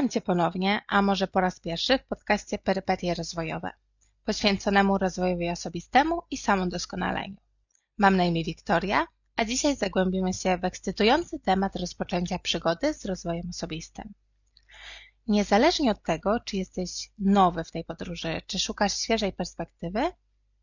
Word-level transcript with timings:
Witam 0.00 0.10
Cię 0.10 0.20
ponownie, 0.20 0.80
a 0.88 1.02
może 1.02 1.26
po 1.26 1.40
raz 1.40 1.60
pierwszy 1.60 1.98
w 1.98 2.04
podcaście 2.04 2.58
Perypetie 2.58 3.14
Rozwojowe, 3.14 3.70
poświęconemu 4.24 4.98
rozwojowi 4.98 5.50
osobistemu 5.50 6.22
i 6.30 6.36
samodoskonaleniu. 6.36 7.36
Mam 7.98 8.16
na 8.16 8.24
imię 8.24 8.44
Wiktoria, 8.44 9.06
a 9.36 9.44
dzisiaj 9.44 9.76
zagłębimy 9.76 10.34
się 10.34 10.58
w 10.58 10.64
ekscytujący 10.64 11.38
temat 11.38 11.76
rozpoczęcia 11.76 12.38
przygody 12.38 12.94
z 12.94 13.04
rozwojem 13.04 13.48
osobistym. 13.50 14.14
Niezależnie 15.26 15.90
od 15.90 16.02
tego, 16.02 16.40
czy 16.40 16.56
jesteś 16.56 17.10
nowy 17.18 17.64
w 17.64 17.70
tej 17.70 17.84
podróży, 17.84 18.42
czy 18.46 18.58
szukasz 18.58 18.98
świeżej 18.98 19.32
perspektywy, 19.32 20.12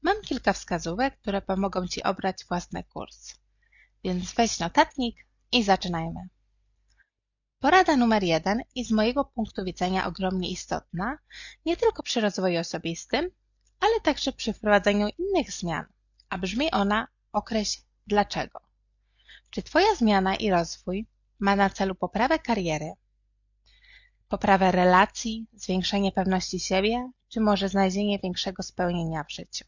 mam 0.01 0.21
kilka 0.21 0.53
wskazówek, 0.53 1.17
które 1.17 1.41
pomogą 1.41 1.87
Ci 1.87 2.03
obrać 2.03 2.45
własny 2.45 2.83
kurs. 2.83 3.33
Więc 4.03 4.33
weź 4.33 4.59
notatnik 4.59 5.15
i 5.51 5.63
zaczynajmy. 5.63 6.27
Porada 7.59 7.95
numer 7.95 8.23
jeden 8.23 8.61
i 8.75 8.83
z 8.85 8.91
mojego 8.91 9.25
punktu 9.25 9.63
widzenia 9.63 10.07
ogromnie 10.07 10.49
istotna, 10.49 11.17
nie 11.65 11.77
tylko 11.77 12.03
przy 12.03 12.21
rozwoju 12.21 12.59
osobistym, 12.59 13.29
ale 13.79 14.01
także 14.01 14.31
przy 14.31 14.53
wprowadzeniu 14.53 15.07
innych 15.17 15.51
zmian, 15.51 15.85
a 16.29 16.37
brzmi 16.37 16.71
ona 16.71 17.07
określ 17.31 17.81
dlaczego. 18.07 18.59
Czy 19.49 19.63
Twoja 19.63 19.95
zmiana 19.95 20.35
i 20.35 20.49
rozwój 20.49 21.05
ma 21.39 21.55
na 21.55 21.69
celu 21.69 21.95
poprawę 21.95 22.39
kariery, 22.39 22.93
poprawę 24.27 24.71
relacji, 24.71 25.47
zwiększenie 25.53 26.11
pewności 26.11 26.59
siebie, 26.59 27.11
czy 27.29 27.39
może 27.39 27.69
znalezienie 27.69 28.19
większego 28.19 28.63
spełnienia 28.63 29.23
w 29.23 29.31
życiu? 29.31 29.65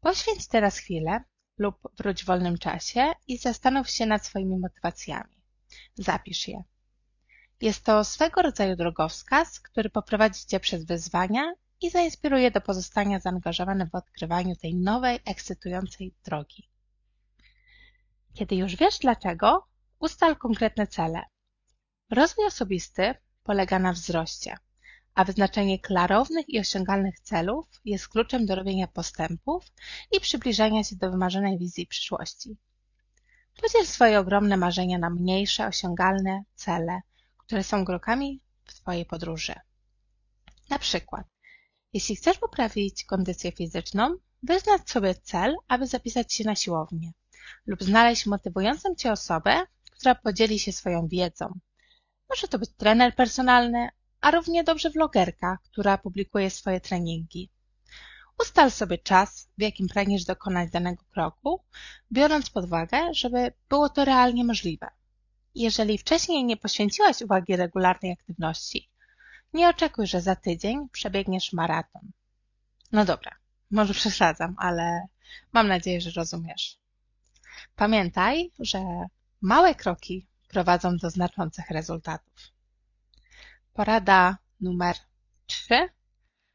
Poświęć 0.00 0.46
teraz 0.46 0.78
chwilę 0.78 1.20
lub 1.58 1.76
wróć 1.96 2.22
w 2.22 2.26
wolnym 2.26 2.58
czasie 2.58 3.12
i 3.26 3.38
zastanów 3.38 3.90
się 3.90 4.06
nad 4.06 4.26
swoimi 4.26 4.58
motywacjami. 4.58 5.34
Zapisz 5.94 6.48
je. 6.48 6.64
Jest 7.60 7.84
to 7.84 8.04
swego 8.04 8.42
rodzaju 8.42 8.76
drogowskaz, 8.76 9.60
który 9.60 9.90
poprowadzi 9.90 10.46
Cię 10.46 10.60
przez 10.60 10.84
wyzwania 10.84 11.54
i 11.80 11.90
zainspiruje 11.90 12.50
do 12.50 12.60
pozostania 12.60 13.20
zaangażowanym 13.20 13.90
w 13.90 13.94
odkrywaniu 13.94 14.56
tej 14.56 14.74
nowej, 14.74 15.20
ekscytującej 15.24 16.14
drogi. 16.24 16.68
Kiedy 18.34 18.56
już 18.56 18.76
wiesz 18.76 18.98
dlaczego, 18.98 19.66
ustal 19.98 20.36
konkretne 20.36 20.86
cele. 20.86 21.22
Rozwój 22.10 22.46
osobisty 22.46 23.14
polega 23.42 23.78
na 23.78 23.92
wzroście, 23.92 24.56
a 25.14 25.24
wyznaczenie 25.24 25.78
klarownych 25.78 26.48
i 26.48 26.60
osiągalnych 26.60 27.20
celów 27.20 27.66
jest 27.84 28.08
kluczem 28.08 28.46
do 28.46 28.54
robienia 28.54 28.86
postępów 28.86 29.64
i 30.12 30.20
przybliżania 30.20 30.84
się 30.84 30.96
do 30.96 31.10
wymarzonej 31.10 31.58
wizji 31.58 31.86
przyszłości. 31.86 32.56
Podziel 33.62 33.86
swoje 33.86 34.18
ogromne 34.18 34.56
marzenia 34.56 34.98
na 34.98 35.10
mniejsze, 35.10 35.66
osiągalne 35.66 36.44
cele, 36.54 37.00
które 37.46 37.64
są 37.64 37.84
krokami 37.84 38.40
w 38.64 38.74
Twojej 38.74 39.06
podróży. 39.06 39.54
Na 40.70 40.78
przykład, 40.78 41.26
jeśli 41.92 42.16
chcesz 42.16 42.38
poprawić 42.38 43.04
kondycję 43.04 43.52
fizyczną, 43.52 44.16
wyznacz 44.42 44.90
sobie 44.90 45.14
cel, 45.14 45.56
aby 45.68 45.86
zapisać 45.86 46.34
się 46.34 46.44
na 46.44 46.54
siłownię 46.54 47.12
lub 47.66 47.82
znaleźć 47.82 48.26
motywującą 48.26 48.94
Cię 48.94 49.12
osobę, 49.12 49.66
która 49.90 50.14
podzieli 50.14 50.58
się 50.58 50.72
swoją 50.72 51.08
wiedzą. 51.08 51.58
Może 52.30 52.48
to 52.48 52.58
być 52.58 52.70
trener 52.76 53.14
personalny, 53.14 53.88
a 54.20 54.30
równie 54.30 54.64
dobrze 54.64 54.90
vlogerka, 54.90 55.58
która 55.64 55.98
publikuje 55.98 56.50
swoje 56.50 56.80
treningi. 56.80 57.50
Ustal 58.40 58.70
sobie 58.70 58.98
czas, 58.98 59.48
w 59.58 59.62
jakim 59.62 59.88
pragniesz 59.88 60.24
dokonać 60.24 60.70
danego 60.70 61.04
kroku, 61.10 61.64
biorąc 62.12 62.50
pod 62.50 62.64
uwagę, 62.64 63.14
żeby 63.14 63.52
było 63.68 63.88
to 63.88 64.04
realnie 64.04 64.44
możliwe. 64.44 64.88
Jeżeli 65.54 65.98
wcześniej 65.98 66.44
nie 66.44 66.56
poświęciłaś 66.56 67.22
uwagi 67.22 67.56
regularnej 67.56 68.12
aktywności, 68.12 68.90
nie 69.52 69.68
oczekuj, 69.68 70.06
że 70.06 70.20
za 70.20 70.36
tydzień 70.36 70.88
przebiegniesz 70.92 71.52
maraton. 71.52 72.12
No 72.92 73.04
dobra, 73.04 73.36
może 73.70 73.94
przesadzam, 74.00 74.54
ale 74.58 75.06
mam 75.52 75.68
nadzieję, 75.68 76.00
że 76.00 76.10
rozumiesz. 76.10 76.78
Pamiętaj, 77.76 78.52
że 78.58 78.84
małe 79.40 79.74
kroki 79.74 80.26
prowadzą 80.48 80.96
do 80.96 81.10
znaczących 81.10 81.70
rezultatów. 81.70 82.34
Porada 83.72 84.38
numer 84.60 84.96
3. 85.46 85.88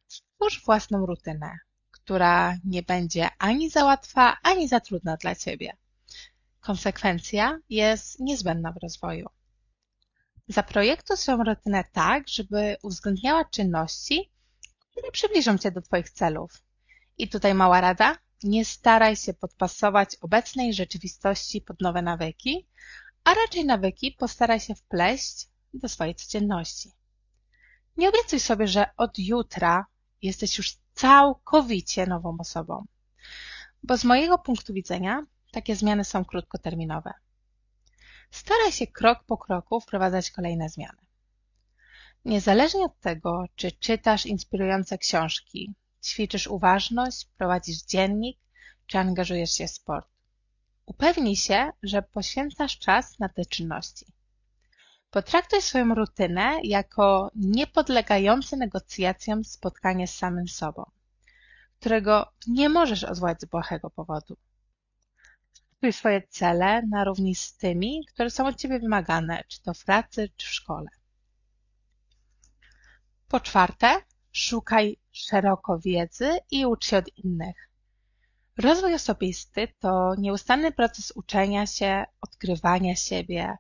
Stwórz 0.08 0.66
własną 0.66 1.06
rutynę, 1.06 1.58
która 1.92 2.58
nie 2.66 2.84
będzie 2.84 3.30
ani 3.38 3.70
za 3.70 3.86
łatwa, 3.86 4.38
ani 4.44 4.68
za 4.68 4.80
trudna 4.80 5.18
dla 5.18 5.36
Ciebie. 5.36 5.78
Konsekwencja 6.60 7.60
jest 7.70 8.20
niezbędna 8.20 8.72
w 8.72 8.78
rozwoju. 8.84 9.30
Zaprojektuj 10.48 11.18
swoją 11.18 11.44
rutynę 11.44 11.84
tak, 11.92 12.28
żeby 12.28 12.78
uwzględniała 12.82 13.46
czynności, 13.46 14.32
które 14.92 15.12
przybliżą 15.12 15.58
Cię 15.58 15.72
do 15.72 15.82
Twoich 15.82 16.10
celów. 16.10 16.64
I 17.18 17.30
tutaj 17.30 17.54
mała 17.54 17.82
rada, 17.82 18.18
nie 18.44 18.66
staraj 18.66 19.16
się 19.16 19.34
podpasować 19.34 20.16
obecnej 20.22 20.74
rzeczywistości 20.74 21.62
pod 21.62 21.82
nowe 21.82 22.02
nawyki, 22.02 22.68
a 23.24 23.34
raczej 23.34 23.66
nawyki 23.66 24.12
postaraj 24.12 24.60
się 24.60 24.76
wpleść 24.76 25.48
do 25.74 25.90
swojej 25.90 26.16
codzienności. 26.16 26.92
Nie 27.98 28.10
obiecuj 28.10 28.40
sobie, 28.40 28.68
że 28.68 28.86
od 28.98 29.20
jutra 29.20 29.86
jesteś 30.22 30.58
już 30.58 30.78
całkowicie 30.94 32.08
nową 32.08 32.38
osobą, 32.40 32.86
bo 33.84 33.98
z 33.98 34.04
mojego 34.04 34.38
punktu 34.38 34.74
widzenia 34.74 35.26
takie 35.52 35.76
zmiany 35.76 36.04
są 36.04 36.26
krótkoterminowe. 36.26 37.14
Staraj 38.32 38.72
się 38.72 38.88
krok 38.88 39.24
po 39.24 39.38
kroku 39.38 39.82
wprowadzać 39.82 40.32
kolejne 40.32 40.70
zmiany. 40.70 41.02
Niezależnie 42.26 42.86
od 42.86 43.00
tego, 43.00 43.46
czy 43.56 43.72
czytasz 43.72 44.26
inspirujące 44.26 44.98
książki, 44.98 45.74
ćwiczysz 46.04 46.48
uważność, 46.48 47.28
prowadzisz 47.38 47.82
dziennik, 47.82 48.38
czy 48.88 48.98
angażujesz 48.98 49.52
się 49.52 49.68
w 49.68 49.72
sport. 49.72 50.08
Upewnij 50.86 51.36
się, 51.36 51.72
że 51.84 52.02
poświęcasz 52.02 52.80
czas 52.80 53.20
na 53.20 53.30
te 53.30 53.46
czynności. 53.46 54.06
Potraktuj 55.12 55.62
swoją 55.62 55.96
rutynę 55.96 56.60
jako 56.64 57.32
niepodlegające 57.36 58.58
negocjacjom 58.58 59.44
spotkanie 59.46 60.08
z 60.08 60.16
samym 60.16 60.48
sobą, 60.48 60.92
którego 61.80 62.32
nie 62.48 62.70
możesz 62.70 63.04
odwołać 63.04 63.42
z 63.42 63.46
błahego 63.46 63.90
powodu. 63.90 64.38
Traktuj 65.80 66.00
swoje 66.00 66.22
cele 66.22 66.82
na 66.82 67.04
równi 67.04 67.36
z 67.36 67.58
tymi, 67.58 68.06
które 68.06 68.30
są 68.30 68.48
od 68.48 68.56
Ciebie 68.56 68.80
wymagane, 68.80 69.44
czy 69.48 69.62
to 69.62 69.74
w 69.74 69.86
pracy, 69.86 70.30
czy 70.36 70.48
w 70.48 70.50
szkole. 70.50 70.88
Po 73.28 73.40
czwarte, 73.40 74.02
szukaj 74.32 74.98
szeroko 75.12 75.80
wiedzy 75.80 76.40
i 76.52 76.66
ucz 76.66 76.86
się 76.86 76.98
od 76.98 77.18
innych. 77.18 77.70
Rozwój 78.58 78.94
osobisty 78.94 79.68
to 79.80 80.16
nieustanny 80.18 80.72
proces 80.72 81.12
uczenia 81.12 81.66
się, 81.66 82.06
odkrywania 82.22 82.96
siebie, 82.96 83.58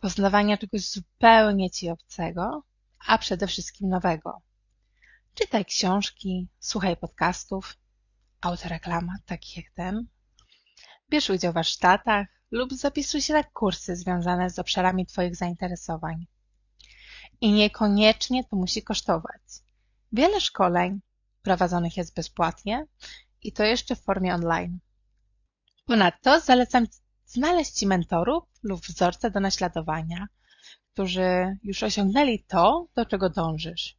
poznawania 0.00 0.58
czegoś 0.58 0.90
zupełnie 0.90 1.70
Ci 1.70 1.90
obcego, 1.90 2.62
a 3.06 3.18
przede 3.18 3.46
wszystkim 3.46 3.88
nowego. 3.88 4.42
Czytaj 5.34 5.64
książki, 5.64 6.48
słuchaj 6.60 6.96
podcastów, 6.96 7.76
autoreklama 8.40 9.16
takich 9.26 9.56
jak 9.56 9.70
ten, 9.74 10.06
Bierz 11.12 11.30
udział 11.30 11.52
w 11.52 11.54
warsztatach 11.54 12.26
lub 12.50 12.72
zapisuj 12.72 13.20
się 13.20 13.32
na 13.32 13.44
kursy 13.44 13.96
związane 13.96 14.50
z 14.50 14.58
obszarami 14.58 15.06
Twoich 15.06 15.36
zainteresowań. 15.36 16.26
I 17.40 17.52
niekoniecznie 17.52 18.44
to 18.44 18.56
musi 18.56 18.82
kosztować. 18.82 19.42
Wiele 20.12 20.40
szkoleń 20.40 21.00
prowadzonych 21.42 21.96
jest 21.96 22.14
bezpłatnie 22.14 22.86
i 23.42 23.52
to 23.52 23.64
jeszcze 23.64 23.96
w 23.96 24.02
formie 24.02 24.34
online. 24.34 24.78
Ponadto 25.86 26.40
zalecam 26.40 26.86
znaleźć 27.26 27.72
Ci 27.72 27.86
mentorów 27.86 28.44
lub 28.62 28.80
wzorce 28.80 29.30
do 29.30 29.40
naśladowania, 29.40 30.26
którzy 30.92 31.58
już 31.62 31.82
osiągnęli 31.82 32.44
to, 32.44 32.86
do 32.94 33.06
czego 33.06 33.30
dążysz. 33.30 33.96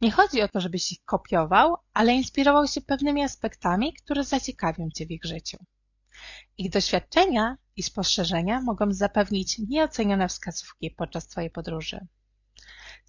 Nie 0.00 0.10
chodzi 0.10 0.42
o 0.42 0.48
to, 0.48 0.60
żebyś 0.60 0.92
ich 0.92 1.04
kopiował, 1.04 1.76
ale 1.92 2.12
inspirował 2.12 2.66
się 2.66 2.80
pewnymi 2.80 3.22
aspektami, 3.22 3.94
które 3.94 4.24
zaciekawią 4.24 4.90
Cię 4.90 5.06
w 5.06 5.10
ich 5.10 5.24
życiu. 5.24 5.56
Ich 6.58 6.70
doświadczenia 6.70 7.56
i 7.76 7.82
spostrzeżenia 7.82 8.60
mogą 8.60 8.92
zapewnić 8.92 9.58
nieocenione 9.68 10.28
wskazówki 10.28 10.90
podczas 10.90 11.26
Twojej 11.26 11.50
podróży. 11.50 12.06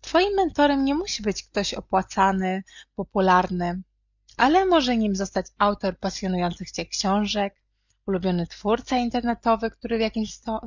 Twoim 0.01 0.35
mentorem 0.35 0.85
nie 0.85 0.95
musi 0.95 1.23
być 1.23 1.43
ktoś 1.43 1.73
opłacany, 1.73 2.63
popularny, 2.95 3.81
ale 4.37 4.65
może 4.65 4.97
nim 4.97 5.15
zostać 5.15 5.45
autor 5.57 5.99
pasjonujących 5.99 6.71
Cię 6.71 6.85
książek, 6.85 7.61
ulubiony 8.05 8.47
twórca 8.47 8.97
internetowy, 8.97 9.71
który 9.71 9.97
w 9.97 10.01
jakimś, 10.01 10.33
sto, 10.33 10.61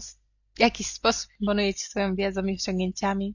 jakiś 0.58 0.86
sposób 0.86 1.30
imponuje 1.40 1.74
Ci 1.74 1.84
swoją 1.84 2.14
wiedzą 2.14 2.44
i 2.44 2.56
osiągnięciami. 2.56 3.34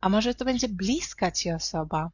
A 0.00 0.08
może 0.08 0.34
to 0.34 0.44
będzie 0.44 0.68
bliska 0.68 1.30
Ci 1.30 1.50
osoba, 1.50 2.10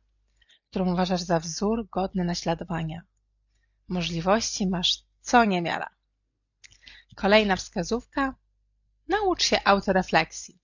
którą 0.70 0.92
uważasz 0.92 1.22
za 1.22 1.40
wzór 1.40 1.88
godny 1.88 2.24
naśladowania. 2.24 3.02
Możliwości 3.88 4.68
masz 4.68 5.04
co 5.20 5.44
niemiara. 5.44 6.00
Kolejna 7.16 7.56
wskazówka. 7.56 8.34
Naucz 9.08 9.42
się 9.42 9.64
autorefleksji. 9.64 10.58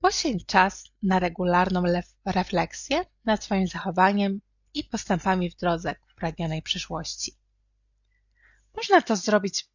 Poświęć 0.00 0.46
czas 0.46 0.84
na 1.02 1.18
regularną 1.18 1.82
refleksję 2.24 3.04
nad 3.24 3.44
swoim 3.44 3.66
zachowaniem 3.66 4.40
i 4.74 4.84
postępami 4.84 5.50
w 5.50 5.56
drodze 5.56 5.94
ku 5.94 6.08
pragnionej 6.16 6.62
przyszłości. 6.62 7.36
Można 8.76 9.02
to 9.02 9.16
zrobić 9.16 9.68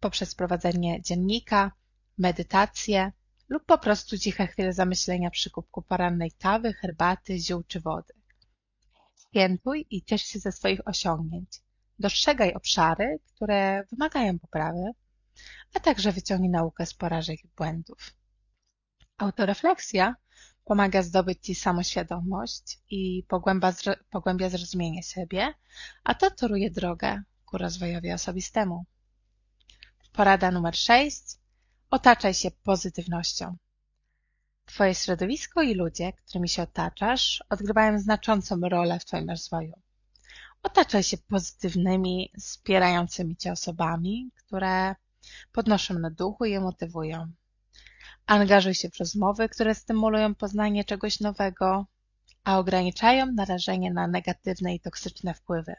poprzez 0.00 0.34
prowadzenie 0.34 1.02
dziennika, 1.02 1.72
medytację 2.18 3.12
lub 3.48 3.64
po 3.64 3.78
prostu 3.78 4.18
ciche 4.18 4.46
chwile 4.46 4.72
zamyślenia 4.72 5.30
przy 5.30 5.50
kubku 5.50 5.82
porannej 5.82 6.32
kawy, 6.32 6.72
herbaty, 6.72 7.38
ziół 7.38 7.62
czy 7.62 7.80
wody. 7.80 8.14
Świętuj 9.28 9.86
i 9.90 10.04
ciesz 10.04 10.22
się 10.22 10.38
ze 10.38 10.52
swoich 10.52 10.88
osiągnięć. 10.88 11.48
Dostrzegaj 11.98 12.54
obszary, 12.54 13.18
które 13.34 13.84
wymagają 13.90 14.38
poprawy, 14.38 14.92
a 15.74 15.80
także 15.80 16.12
wyciągnij 16.12 16.50
naukę 16.50 16.86
z 16.86 16.94
porażek 16.94 17.44
i 17.44 17.48
błędów. 17.56 18.14
Autorefleksja 19.16 20.16
pomaga 20.64 21.02
zdobyć 21.02 21.38
Ci 21.44 21.54
samoświadomość 21.54 22.78
i 22.90 23.26
pogłębia 24.10 24.48
zrozumienie 24.48 25.02
siebie, 25.02 25.54
a 26.04 26.14
to 26.14 26.30
toruje 26.30 26.70
drogę 26.70 27.22
ku 27.44 27.58
rozwojowi 27.58 28.12
osobistemu. 28.12 28.84
Porada 30.12 30.50
numer 30.50 30.76
6. 30.76 31.22
Otaczaj 31.90 32.34
się 32.34 32.50
pozytywnością. 32.50 33.56
Twoje 34.64 34.94
środowisko 34.94 35.62
i 35.62 35.74
ludzie, 35.74 36.12
którymi 36.12 36.48
się 36.48 36.62
otaczasz, 36.62 37.44
odgrywają 37.48 37.98
znaczącą 37.98 38.60
rolę 38.60 38.98
w 38.98 39.04
Twoim 39.04 39.30
rozwoju. 39.30 39.72
Otaczaj 40.62 41.02
się 41.02 41.18
pozytywnymi, 41.18 42.32
wspierającymi 42.40 43.36
Cię 43.36 43.52
osobami, 43.52 44.30
które 44.34 44.94
podnoszą 45.52 45.94
duchu 46.10 46.44
i 46.44 46.50
je 46.50 46.60
motywują. 46.60 47.32
Angażuj 48.26 48.74
się 48.74 48.90
w 48.90 48.98
rozmowy, 48.98 49.48
które 49.48 49.74
stymulują 49.74 50.34
poznanie 50.34 50.84
czegoś 50.84 51.20
nowego, 51.20 51.86
a 52.44 52.58
ograniczają 52.58 53.32
narażenie 53.32 53.92
na 53.92 54.06
negatywne 54.06 54.74
i 54.74 54.80
toksyczne 54.80 55.34
wpływy. 55.34 55.74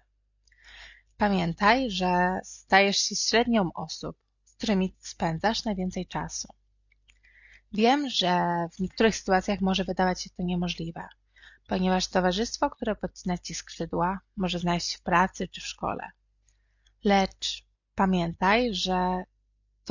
Pamiętaj, 1.17 1.91
że 1.91 2.39
stajesz 2.43 2.97
się 2.97 3.15
średnią 3.15 3.69
osób, 3.73 4.17
z 4.45 4.55
którymi 4.55 4.95
spędzasz 4.99 5.65
najwięcej 5.65 6.07
czasu. 6.07 6.47
Wiem, 7.73 8.09
że 8.09 8.41
w 8.75 8.79
niektórych 8.79 9.15
sytuacjach 9.15 9.61
może 9.61 9.83
wydawać 9.83 10.21
się 10.21 10.29
to 10.29 10.43
niemożliwe, 10.43 11.07
ponieważ 11.67 12.07
towarzystwo, 12.07 12.69
które 12.69 12.95
podcina 12.95 13.37
ci 13.37 13.53
skrzydła, 13.53 14.19
może 14.37 14.59
znaleźć 14.59 14.95
w 14.95 15.01
pracy 15.01 15.47
czy 15.47 15.61
w 15.61 15.65
szkole. 15.65 16.11
Lecz 17.03 17.65
pamiętaj, 17.95 18.73
że 18.73 19.23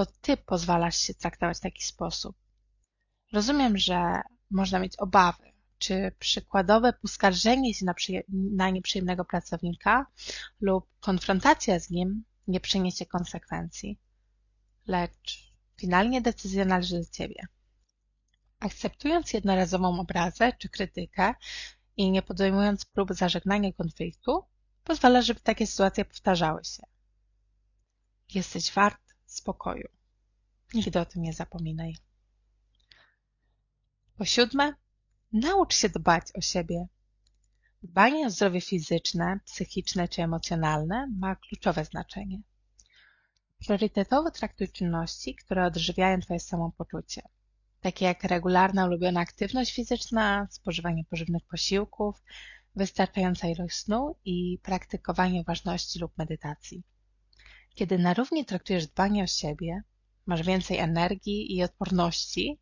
to 0.07 0.13
ty 0.21 0.37
pozwalasz 0.37 0.97
się 0.97 1.15
traktować 1.15 1.57
w 1.57 1.61
taki 1.61 1.85
sposób. 1.85 2.37
Rozumiem, 3.33 3.79
że 3.79 4.21
można 4.51 4.79
mieć 4.79 4.97
obawy, 4.97 5.53
czy 5.79 6.13
przykładowe 6.19 6.93
poskarżenie 6.93 7.75
się 7.75 7.85
na, 7.85 7.95
na 8.29 8.71
nieprzyjemnego 8.71 9.25
pracownika 9.25 10.07
lub 10.61 10.87
konfrontacja 11.01 11.79
z 11.79 11.91
nim 11.91 12.25
nie 12.49 12.61
przyniesie 12.61 13.07
konsekwencji. 13.07 13.99
Lecz 14.87 15.53
finalnie 15.81 16.21
decyzja 16.21 16.65
należy 16.65 16.99
do 16.99 17.11
ciebie. 17.11 17.47
Akceptując 18.61 19.33
jednorazową 19.33 20.01
obrazę 20.01 20.53
czy 20.59 20.69
krytykę 20.69 21.35
i 21.97 22.11
nie 22.11 22.23
podejmując 22.23 22.85
prób 22.85 23.15
zażegnania 23.15 23.73
konfliktu, 23.73 24.45
pozwala, 24.85 25.23
żeby 25.23 25.41
takie 25.41 25.67
sytuacje 25.67 26.05
powtarzały 26.05 26.65
się. 26.65 26.83
Jesteś 28.35 28.73
wart 28.73 29.10
spokoju. 29.35 29.89
Nigdy 30.75 31.01
o 31.01 31.07
tym 31.07 31.23
nie 31.23 31.33
zapominaj. 31.33 31.97
Po 34.17 34.25
siódme, 34.25 34.75
naucz 35.33 35.75
się 35.75 35.89
dbać 35.89 36.25
o 36.35 36.41
siebie. 36.41 36.87
Dbanie 37.83 38.27
o 38.27 38.31
zdrowie 38.31 38.61
fizyczne, 38.61 39.41
psychiczne 39.45 40.09
czy 40.09 40.23
emocjonalne 40.23 41.07
ma 41.19 41.37
kluczowe 41.37 41.85
znaczenie. 41.85 42.41
Priorytetowo 43.59 44.31
traktuj 44.31 44.69
czynności, 44.69 45.35
które 45.35 45.67
odżywiają 45.67 46.21
Twoje 46.21 46.41
samopoczucie, 46.41 47.23
takie 47.81 48.05
jak 48.05 48.25
regularna 48.25 48.87
ulubiona 48.87 49.21
aktywność 49.21 49.75
fizyczna, 49.75 50.49
spożywanie 50.51 51.05
pożywnych 51.05 51.43
posiłków, 51.45 52.23
wystarczająca 52.77 53.49
ilość 53.49 53.77
snu 53.77 54.17
i 54.25 54.59
praktykowanie 54.63 55.45
ważności 55.45 55.99
lub 55.99 56.19
medytacji. 56.19 56.83
Kiedy 57.75 57.99
na 57.99 58.15
równi 58.15 58.45
traktujesz 58.45 58.87
dbanie 58.87 59.25
o 59.25 59.27
siebie, 59.27 59.83
masz 60.27 60.43
więcej 60.43 60.79
energii 60.79 61.57
i 61.57 61.63
odporności, 61.63 62.59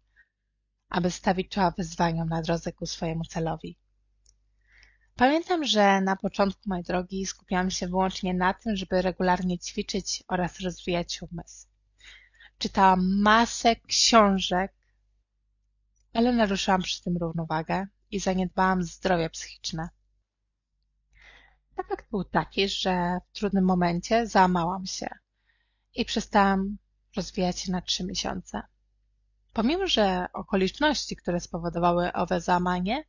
aby 0.88 1.10
stawić 1.10 1.48
czoła 1.48 1.70
wyzwaniom 1.70 2.28
na 2.28 2.42
drodze 2.42 2.72
ku 2.72 2.86
swojemu 2.86 3.24
celowi. 3.24 3.78
Pamiętam, 5.16 5.64
że 5.64 6.00
na 6.00 6.16
początku 6.16 6.62
mojej 6.66 6.84
drogi 6.84 7.26
skupiałam 7.26 7.70
się 7.70 7.88
wyłącznie 7.88 8.34
na 8.34 8.54
tym, 8.54 8.76
żeby 8.76 9.02
regularnie 9.02 9.58
ćwiczyć 9.58 10.24
oraz 10.28 10.60
rozwijać 10.60 11.22
umysł. 11.22 11.66
Czytałam 12.58 13.20
masę 13.22 13.76
książek, 13.76 14.74
ale 16.12 16.32
naruszyłam 16.32 16.82
przy 16.82 17.02
tym 17.02 17.16
równowagę 17.16 17.86
i 18.10 18.20
zaniedbałam 18.20 18.82
zdrowie 18.82 19.30
psychiczne. 19.30 19.88
Efekt 21.78 22.10
był 22.10 22.24
taki, 22.24 22.68
że 22.68 23.20
w 23.32 23.38
trudnym 23.38 23.64
momencie 23.64 24.26
załamałam 24.26 24.86
się 24.86 25.08
i 25.94 26.04
przestałam 26.04 26.78
rozwijać 27.16 27.60
się 27.60 27.72
na 27.72 27.82
trzy 27.82 28.04
miesiące. 28.04 28.62
Pomimo, 29.52 29.86
że 29.86 30.26
okoliczności, 30.32 31.16
które 31.16 31.40
spowodowały 31.40 32.12
owe 32.12 32.40
załamanie, 32.40 33.04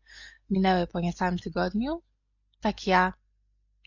minęły 0.49 0.87
po 0.87 0.99
niecałym 0.99 1.39
tygodniu, 1.39 2.01
tak 2.61 2.87
ja 2.87 3.13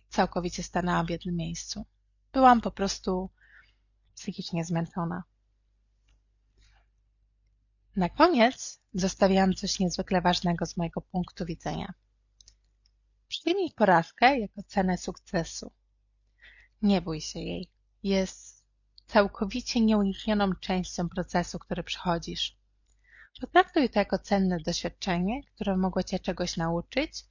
całkowicie 0.09 0.63
stanęłam 0.63 1.07
w 1.07 1.11
jednym 1.11 1.37
miejscu. 1.37 1.85
Byłam 2.33 2.61
po 2.61 2.71
prostu 2.71 3.31
psychicznie 4.15 4.65
zmęczona. 4.65 5.23
Na 7.97 8.09
koniec 8.09 8.81
zostawiłam 8.95 9.55
coś 9.55 9.79
niezwykle 9.79 10.21
ważnego 10.21 10.67
z 10.67 10.77
mojego 10.77 11.01
punktu 11.01 11.47
widzenia. 11.47 11.95
Przyjmij 13.33 13.71
porażkę 13.71 14.39
jako 14.39 14.63
cenę 14.63 14.99
sukcesu. 14.99 15.71
Nie 16.83 17.01
bój 17.01 17.21
się 17.21 17.41
jej. 17.41 17.69
Jest 18.03 18.65
całkowicie 19.07 19.81
nieuniknioną 19.81 20.55
częścią 20.55 21.09
procesu, 21.09 21.59
który 21.59 21.83
przechodzisz. 21.83 22.57
Potraktuj 23.41 23.91
to 23.91 23.99
jako 23.99 24.19
cenne 24.19 24.61
doświadczenie, 24.61 25.43
które 25.55 25.77
mogło 25.77 26.03
Cię 26.03 26.19
czegoś 26.19 26.57
nauczyć 26.57 27.25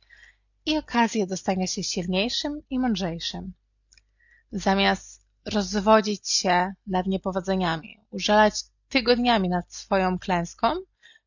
i 0.66 0.78
okazję 0.78 1.28
do 1.28 1.38
stania 1.38 1.68
się 1.68 1.84
silniejszym 1.84 2.62
i 2.70 2.80
mądrzejszym. 2.80 3.54
Zamiast 4.52 5.26
rozwodzić 5.46 6.30
się 6.30 6.74
nad 6.88 7.08
niepowodzeniami, 7.08 8.00
użalać 8.12 8.64
tygodniami 8.90 9.50
nad 9.50 9.74
swoją 9.74 10.20
klęską, 10.20 10.68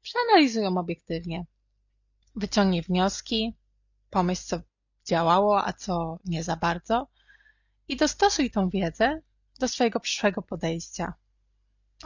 przeanalizuj 0.02 0.62
ją 0.62 0.78
obiektywnie. 0.78 1.46
Wyciągnij 2.36 2.82
wnioski, 2.82 3.54
pomyśl, 4.14 4.42
co 4.46 4.60
działało, 5.04 5.66
a 5.66 5.72
co 5.72 6.18
nie 6.24 6.42
za 6.44 6.56
bardzo 6.56 7.08
i 7.88 7.96
dostosuj 7.96 8.50
tą 8.50 8.68
wiedzę 8.68 9.20
do 9.58 9.68
swojego 9.68 10.00
przyszłego 10.00 10.42
podejścia. 10.42 11.14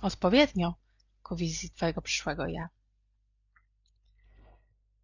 Odpowiednio 0.02 0.74
ku 1.22 1.36
wizji 1.36 1.70
Twojego 1.70 2.02
przyszłego 2.02 2.46
ja. 2.46 2.68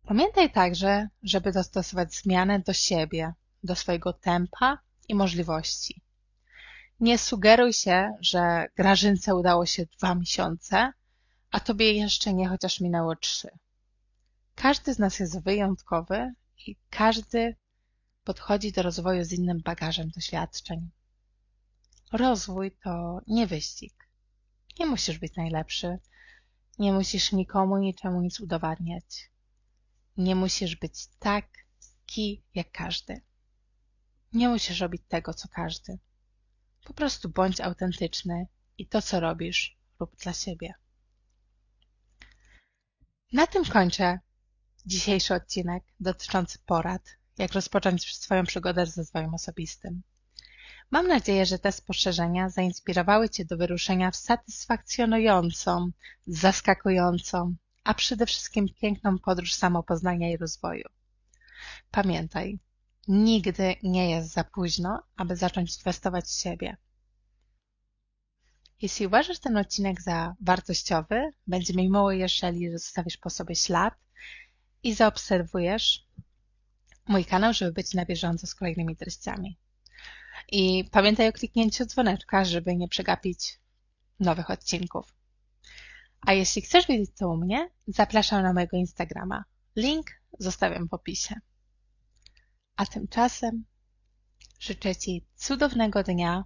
Pamiętaj 0.06 0.52
także, 0.52 1.08
żeby 1.22 1.52
dostosować 1.52 2.14
zmianę 2.14 2.60
do 2.60 2.72
siebie, 2.72 3.32
do 3.64 3.74
swojego 3.74 4.12
tempa 4.12 4.78
i 5.08 5.14
możliwości. 5.14 6.02
Nie 7.00 7.18
sugeruj 7.18 7.72
się, 7.72 8.16
że 8.20 8.66
Grażynce 8.76 9.34
udało 9.34 9.66
się 9.66 9.86
dwa 9.98 10.14
miesiące, 10.14 10.92
a 11.50 11.60
Tobie 11.60 11.92
jeszcze 11.92 12.34
nie, 12.34 12.48
chociaż 12.48 12.80
minęło 12.80 13.16
trzy. 13.16 13.48
Każdy 14.54 14.94
z 14.94 14.98
nas 14.98 15.20
jest 15.20 15.42
wyjątkowy 15.42 16.34
i 16.66 16.76
każdy 16.90 17.56
podchodzi 18.24 18.72
do 18.72 18.82
rozwoju 18.82 19.24
z 19.24 19.32
innym 19.32 19.60
bagażem 19.60 20.10
doświadczeń. 20.10 20.90
Rozwój 22.12 22.72
to 22.82 23.20
nie 23.26 23.46
wyścig. 23.46 24.08
Nie 24.78 24.86
musisz 24.86 25.18
być 25.18 25.36
najlepszy. 25.36 25.98
Nie 26.78 26.92
musisz 26.92 27.32
nikomu 27.32 27.78
niczemu 27.78 28.20
nic 28.20 28.40
udowadniać. 28.40 29.30
Nie 30.16 30.34
musisz 30.34 30.76
być 30.76 31.06
taki 31.18 32.42
jak 32.54 32.72
każdy. 32.72 33.20
Nie 34.32 34.48
musisz 34.48 34.80
robić 34.80 35.02
tego, 35.08 35.34
co 35.34 35.48
każdy. 35.48 35.98
Po 36.84 36.94
prostu 36.94 37.28
bądź 37.28 37.60
autentyczny 37.60 38.46
i 38.78 38.86
to, 38.86 39.02
co 39.02 39.20
robisz, 39.20 39.78
rób 40.00 40.16
dla 40.16 40.32
siebie. 40.32 40.74
Na 43.32 43.46
tym 43.46 43.64
kończę 43.64 44.18
dzisiejszy 44.86 45.34
odcinek 45.34 45.82
dotyczący 46.00 46.58
porad, 46.66 47.02
jak 47.38 47.52
rozpocząć 47.52 48.16
swoją 48.16 48.44
przygodę 48.44 48.86
z 48.86 48.98
rozwojem 48.98 49.34
osobistym. 49.34 50.02
Mam 50.90 51.08
nadzieję, 51.08 51.46
że 51.46 51.58
te 51.58 51.72
spostrzeżenia 51.72 52.48
zainspirowały 52.48 53.28
Cię 53.28 53.44
do 53.44 53.56
wyruszenia 53.56 54.10
w 54.10 54.16
satysfakcjonującą, 54.16 55.90
zaskakującą, 56.26 57.54
a 57.84 57.94
przede 57.94 58.26
wszystkim 58.26 58.68
piękną 58.80 59.18
podróż 59.18 59.54
samopoznania 59.54 60.30
i 60.30 60.36
rozwoju. 60.36 60.88
Pamiętaj, 61.90 62.58
nigdy 63.08 63.76
nie 63.82 64.10
jest 64.10 64.32
za 64.32 64.44
późno, 64.44 65.02
aby 65.16 65.36
zacząć 65.36 65.76
inwestować 65.76 66.24
w 66.24 66.40
siebie. 66.40 66.76
Jeśli 68.82 69.06
uważasz 69.06 69.38
ten 69.38 69.56
odcinek 69.56 70.02
za 70.02 70.34
wartościowy, 70.40 71.30
będzie 71.46 71.74
mi 71.74 71.82
miło, 71.82 72.12
jeżeli 72.12 72.72
zostawisz 72.72 73.16
po 73.16 73.30
sobie 73.30 73.56
ślad 73.56 73.94
i 74.84 74.94
zaobserwujesz 74.94 76.06
mój 77.08 77.24
kanał, 77.24 77.52
żeby 77.52 77.72
być 77.72 77.94
na 77.94 78.04
bieżąco 78.04 78.46
z 78.46 78.54
kolejnymi 78.54 78.96
treściami. 78.96 79.58
I 80.52 80.84
pamiętaj 80.90 81.28
o 81.28 81.32
kliknięciu 81.32 81.86
dzwoneczka, 81.86 82.44
żeby 82.44 82.76
nie 82.76 82.88
przegapić 82.88 83.60
nowych 84.20 84.50
odcinków. 84.50 85.14
A 86.20 86.32
jeśli 86.32 86.62
chcesz 86.62 86.86
wiedzieć 86.86 87.10
co 87.14 87.28
u 87.28 87.36
mnie, 87.36 87.70
zapraszam 87.86 88.42
na 88.42 88.52
mojego 88.52 88.76
Instagrama. 88.76 89.44
Link 89.76 90.06
zostawiam 90.38 90.88
w 90.88 90.94
opisie. 90.94 91.34
A 92.76 92.86
tymczasem 92.86 93.64
życzę 94.60 94.96
Ci 94.96 95.26
cudownego 95.36 96.02
dnia 96.02 96.44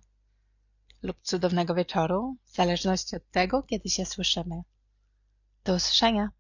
lub 1.03 1.17
cudownego 1.23 1.75
wieczoru, 1.75 2.37
w 2.45 2.55
zależności 2.55 3.17
od 3.17 3.31
tego, 3.31 3.63
kiedy 3.63 3.89
się 3.89 4.07
słyszymy. 4.07 4.63
Do 5.65 5.75
usłyszenia! 5.75 6.38